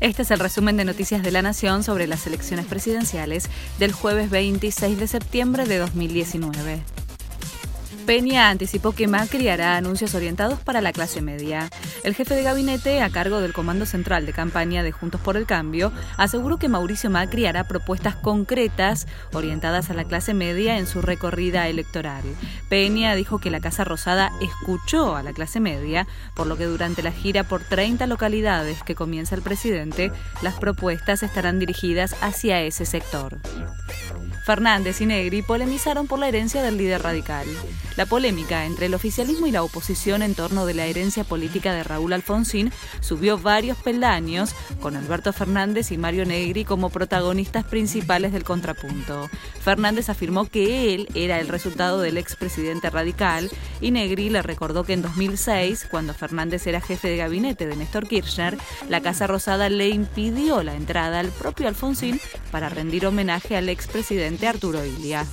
Este 0.00 0.22
es 0.22 0.30
el 0.30 0.40
resumen 0.40 0.76
de 0.76 0.84
Noticias 0.84 1.22
de 1.22 1.30
la 1.30 1.40
Nación 1.40 1.82
sobre 1.82 2.06
las 2.06 2.26
elecciones 2.26 2.66
presidenciales 2.66 3.48
del 3.78 3.92
jueves 3.92 4.28
26 4.28 4.98
de 4.98 5.06
septiembre 5.06 5.64
de 5.64 5.78
2019. 5.78 6.95
Peña 8.06 8.50
anticipó 8.50 8.92
que 8.92 9.08
Macri 9.08 9.48
hará 9.48 9.76
anuncios 9.76 10.14
orientados 10.14 10.60
para 10.60 10.80
la 10.80 10.92
clase 10.92 11.22
media. 11.22 11.68
El 12.04 12.14
jefe 12.14 12.36
de 12.36 12.44
gabinete, 12.44 13.02
a 13.02 13.10
cargo 13.10 13.40
del 13.40 13.52
Comando 13.52 13.84
Central 13.84 14.26
de 14.26 14.32
Campaña 14.32 14.84
de 14.84 14.92
Juntos 14.92 15.20
por 15.20 15.36
el 15.36 15.44
Cambio, 15.44 15.90
aseguró 16.16 16.56
que 16.56 16.68
Mauricio 16.68 17.10
Macri 17.10 17.46
hará 17.46 17.64
propuestas 17.64 18.14
concretas 18.14 19.08
orientadas 19.32 19.90
a 19.90 19.94
la 19.94 20.04
clase 20.04 20.34
media 20.34 20.78
en 20.78 20.86
su 20.86 21.02
recorrida 21.02 21.66
electoral. 21.66 22.22
Peña 22.68 23.16
dijo 23.16 23.40
que 23.40 23.50
la 23.50 23.58
Casa 23.58 23.82
Rosada 23.82 24.30
escuchó 24.40 25.16
a 25.16 25.24
la 25.24 25.32
clase 25.32 25.58
media, 25.58 26.06
por 26.36 26.46
lo 26.46 26.56
que 26.56 26.66
durante 26.66 27.02
la 27.02 27.10
gira 27.10 27.42
por 27.42 27.64
30 27.64 28.06
localidades 28.06 28.84
que 28.84 28.94
comienza 28.94 29.34
el 29.34 29.42
presidente, 29.42 30.12
las 30.42 30.54
propuestas 30.54 31.24
estarán 31.24 31.58
dirigidas 31.58 32.14
hacia 32.22 32.62
ese 32.62 32.86
sector. 32.86 33.40
Fernández 34.46 35.00
y 35.00 35.06
Negri 35.06 35.42
polemizaron 35.42 36.06
por 36.06 36.20
la 36.20 36.28
herencia 36.28 36.62
del 36.62 36.78
líder 36.78 37.02
radical. 37.02 37.48
La 37.96 38.06
polémica 38.06 38.64
entre 38.64 38.86
el 38.86 38.94
oficialismo 38.94 39.48
y 39.48 39.50
la 39.50 39.64
oposición 39.64 40.22
en 40.22 40.36
torno 40.36 40.66
de 40.66 40.74
la 40.74 40.86
herencia 40.86 41.24
política 41.24 41.72
de 41.72 41.82
Raúl 41.82 42.12
Alfonsín 42.12 42.70
subió 43.00 43.38
varios 43.38 43.76
peldaños, 43.78 44.54
con 44.80 44.94
Alberto 44.94 45.32
Fernández 45.32 45.90
y 45.90 45.98
Mario 45.98 46.26
Negri 46.26 46.64
como 46.64 46.90
protagonistas 46.90 47.64
principales 47.64 48.32
del 48.32 48.44
contrapunto. 48.44 49.28
Fernández 49.60 50.10
afirmó 50.10 50.44
que 50.44 50.94
él 50.94 51.08
era 51.14 51.40
el 51.40 51.48
resultado 51.48 52.00
del 52.00 52.16
expresidente 52.16 52.88
radical 52.88 53.50
y 53.80 53.90
Negri 53.90 54.30
le 54.30 54.42
recordó 54.42 54.84
que 54.84 54.92
en 54.92 55.02
2006, 55.02 55.88
cuando 55.90 56.14
Fernández 56.14 56.64
era 56.68 56.80
jefe 56.80 57.08
de 57.08 57.16
gabinete 57.16 57.66
de 57.66 57.74
Néstor 57.74 58.06
Kirchner, 58.06 58.56
la 58.88 59.00
Casa 59.00 59.26
Rosada 59.26 59.68
le 59.70 59.88
impidió 59.88 60.62
la 60.62 60.74
entrada 60.76 61.18
al 61.18 61.30
propio 61.30 61.66
Alfonsín 61.66 62.20
para 62.52 62.68
rendir 62.68 63.06
homenaje 63.06 63.56
al 63.56 63.68
expresidente 63.70 64.35
Arturo 64.44 64.84
Ilia. 64.84 65.24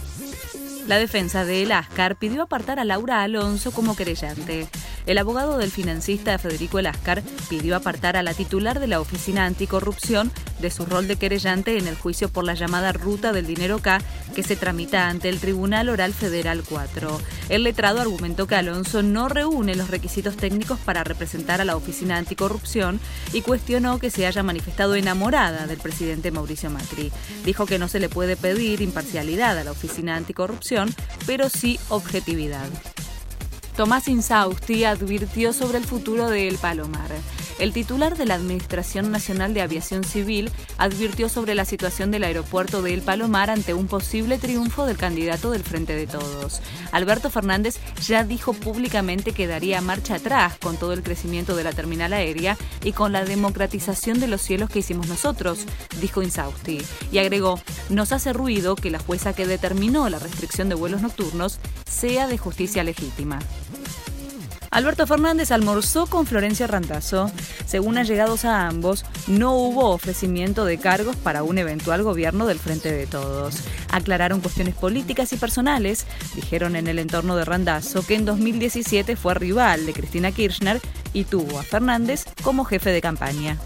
La 0.87 0.97
defensa 0.97 1.45
de 1.45 1.63
El 1.63 1.71
Ascar 1.71 2.15
pidió 2.17 2.43
apartar 2.43 2.79
a 2.79 2.85
Laura 2.85 3.23
Alonso 3.23 3.71
como 3.71 3.95
querellante. 3.95 4.67
El 5.05 5.17
abogado 5.17 5.57
del 5.57 5.71
financista 5.71 6.37
Federico 6.37 6.79
El 6.79 6.87
Ascar 6.87 7.23
pidió 7.49 7.75
apartar 7.75 8.15
a 8.15 8.23
la 8.23 8.33
titular 8.33 8.79
de 8.79 8.87
la 8.87 9.01
Oficina 9.01 9.45
Anticorrupción 9.45 10.31
de 10.59 10.71
su 10.71 10.85
rol 10.85 11.07
de 11.07 11.17
querellante 11.17 11.77
en 11.77 11.87
el 11.87 11.95
juicio 11.95 12.29
por 12.29 12.45
la 12.45 12.53
llamada 12.53 12.93
Ruta 12.93 13.33
del 13.33 13.45
Dinero 13.45 13.79
K 13.79 13.99
que 14.33 14.43
se 14.43 14.55
tramita 14.55 15.09
ante 15.09 15.29
el 15.29 15.39
Tribunal 15.39 15.89
Oral 15.89 16.13
Federal 16.13 16.63
4. 16.67 17.19
El 17.49 17.63
letrado 17.63 17.99
argumentó 17.99 18.47
que 18.47 18.55
Alonso 18.55 19.03
no 19.03 19.27
reúne 19.27 19.75
los 19.75 19.89
requisitos 19.89 20.37
técnicos 20.37 20.79
para 20.79 21.03
representar 21.03 21.59
a 21.59 21.65
la 21.65 21.75
Oficina 21.75 22.17
Anticorrupción 22.17 22.99
y 23.33 23.41
cuestionó 23.41 23.99
que 23.99 24.09
se 24.09 24.25
haya 24.25 24.41
manifestado 24.41 24.95
enamorada 24.95 25.67
del 25.67 25.79
presidente 25.79 26.31
Mauricio 26.31 26.69
Macri. 26.69 27.11
Dijo 27.43 27.65
que 27.65 27.77
no 27.79 27.89
se 27.89 27.99
le 27.99 28.09
puede 28.09 28.37
pedir 28.37 28.81
imparcialidad 28.81 29.57
a 29.57 29.63
la 29.63 29.71
Oficina 29.71 30.15
Anticorrupción 30.15 30.93
pero 31.25 31.49
sí 31.49 31.79
objetividad. 31.89 32.69
Tomás 33.75 34.07
Insausti 34.07 34.83
advirtió 34.83 35.51
sobre 35.51 35.79
el 35.79 35.85
futuro 35.85 36.29
de 36.29 36.47
El 36.47 36.57
Palomar. 36.57 37.09
El 37.63 37.71
titular 37.71 38.17
de 38.17 38.25
la 38.25 38.33
Administración 38.33 39.09
Nacional 39.09 39.53
de 39.53 39.61
Aviación 39.61 40.03
Civil 40.03 40.51
advirtió 40.77 41.29
sobre 41.29 41.55
la 41.55 41.63
situación 41.63 42.11
del 42.11 42.25
aeropuerto 42.25 42.81
de 42.81 42.93
El 42.93 43.03
Palomar 43.03 43.49
ante 43.49 43.73
un 43.73 43.87
posible 43.87 44.37
triunfo 44.37 44.85
del 44.85 44.97
candidato 44.97 45.49
del 45.49 45.63
Frente 45.63 45.95
de 45.95 46.05
Todos. 46.05 46.59
Alberto 46.91 47.29
Fernández 47.29 47.79
ya 48.05 48.25
dijo 48.25 48.51
públicamente 48.51 49.31
que 49.31 49.47
daría 49.47 49.79
marcha 49.79 50.15
atrás 50.15 50.57
con 50.61 50.75
todo 50.75 50.91
el 50.91 51.03
crecimiento 51.03 51.55
de 51.55 51.63
la 51.63 51.71
terminal 51.71 52.11
aérea 52.11 52.57
y 52.83 52.91
con 52.91 53.13
la 53.13 53.23
democratización 53.23 54.19
de 54.19 54.27
los 54.27 54.41
cielos 54.41 54.69
que 54.69 54.79
hicimos 54.79 55.07
nosotros, 55.07 55.59
dijo 56.01 56.21
Insausti. 56.21 56.81
Y 57.13 57.19
agregó, 57.19 57.61
nos 57.87 58.11
hace 58.11 58.33
ruido 58.33 58.75
que 58.75 58.91
la 58.91 58.99
jueza 58.99 59.31
que 59.31 59.47
determinó 59.47 60.09
la 60.09 60.19
restricción 60.19 60.67
de 60.67 60.75
vuelos 60.75 61.01
nocturnos 61.01 61.59
sea 61.89 62.27
de 62.27 62.37
justicia 62.37 62.83
legítima. 62.83 63.39
Alberto 64.73 65.05
Fernández 65.05 65.51
almorzó 65.51 66.07
con 66.07 66.25
Florencia 66.25 66.65
Randazzo. 66.65 67.31
Según 67.67 67.99
allegados 67.99 68.43
a 68.43 68.67
ambos, 68.67 69.05
no 69.27 69.53
hubo 69.53 69.91
ofrecimiento 69.91 70.65
de 70.65 70.79
cargos 70.79 71.15
para 71.15 71.43
un 71.43 71.59
eventual 71.59 72.01
gobierno 72.01 72.47
del 72.47 72.57
Frente 72.57 72.91
de 72.91 73.05
Todos. 73.05 73.57
Aclararon 73.91 74.41
cuestiones 74.41 74.73
políticas 74.73 75.31
y 75.31 75.37
personales, 75.37 76.07
dijeron 76.33 76.75
en 76.75 76.87
el 76.87 76.97
entorno 76.97 77.35
de 77.35 77.45
Randazzo 77.45 78.03
que 78.03 78.15
en 78.15 78.25
2017 78.25 79.15
fue 79.15 79.35
rival 79.35 79.85
de 79.85 79.93
Cristina 79.93 80.31
Kirchner 80.31 80.81
y 81.13 81.25
tuvo 81.25 81.59
a 81.59 81.63
Fernández 81.63 82.25
como 82.41 82.65
jefe 82.65 82.89
de 82.89 83.01
campaña. 83.01 83.59